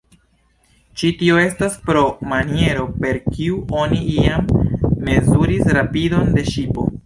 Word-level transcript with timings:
Ĉi 1.01 1.11
tio 1.19 1.37
estas 1.41 1.75
pro 1.89 2.01
maniero, 2.31 2.87
per 3.05 3.21
kiu 3.37 3.61
oni 3.83 4.03
iam 4.17 4.51
mezuris 5.11 5.73
rapidon 5.81 6.37
de 6.41 6.51
ŝipo. 6.53 6.93